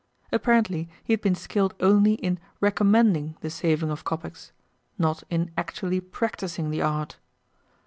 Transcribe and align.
Apparently 0.31 0.89
he 1.03 1.13
had 1.13 1.21
been 1.21 1.35
skilled 1.35 1.75
only 1.79 2.15
in 2.15 2.39
RECOMMENDING 2.59 3.37
the 3.41 3.51
saving 3.51 3.91
of 3.91 4.03
kopecks 4.03 4.51
not 4.97 5.21
in 5.29 5.51
ACTUALLY 5.55 5.99
PRACTISING 5.99 6.71
the 6.71 6.81
art. 6.81 7.17